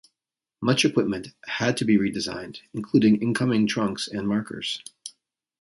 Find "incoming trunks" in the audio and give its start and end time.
3.21-4.07